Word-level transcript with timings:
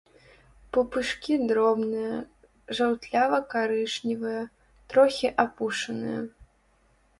Пупышкі 0.77 1.35
дробныя, 1.51 2.15
жаўтлява-карычневыя, 2.79 4.41
трохі 4.95 5.27
апушаныя. 5.47 6.19